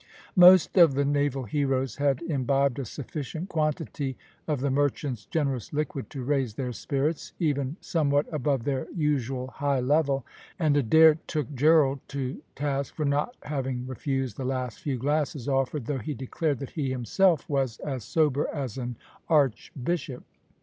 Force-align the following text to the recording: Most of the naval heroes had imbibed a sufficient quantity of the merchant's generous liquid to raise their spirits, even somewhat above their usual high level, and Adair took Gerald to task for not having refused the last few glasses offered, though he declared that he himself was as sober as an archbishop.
Most 0.35 0.77
of 0.79 0.95
the 0.95 1.05
naval 1.05 1.43
heroes 1.43 1.97
had 1.97 2.23
imbibed 2.23 2.79
a 2.79 2.85
sufficient 2.85 3.49
quantity 3.49 4.17
of 4.47 4.59
the 4.59 4.71
merchant's 4.71 5.27
generous 5.27 5.71
liquid 5.73 6.09
to 6.09 6.23
raise 6.23 6.55
their 6.55 6.71
spirits, 6.73 7.33
even 7.37 7.77
somewhat 7.81 8.25
above 8.33 8.63
their 8.63 8.89
usual 8.95 9.45
high 9.49 9.79
level, 9.79 10.25
and 10.57 10.75
Adair 10.75 11.19
took 11.27 11.53
Gerald 11.53 11.99
to 12.07 12.41
task 12.55 12.95
for 12.95 13.05
not 13.05 13.35
having 13.43 13.85
refused 13.85 14.37
the 14.37 14.43
last 14.43 14.79
few 14.79 14.97
glasses 14.97 15.47
offered, 15.47 15.85
though 15.85 15.99
he 15.99 16.15
declared 16.15 16.57
that 16.61 16.71
he 16.71 16.89
himself 16.89 17.47
was 17.47 17.77
as 17.81 18.03
sober 18.03 18.47
as 18.51 18.79
an 18.79 18.95
archbishop. 19.29 20.23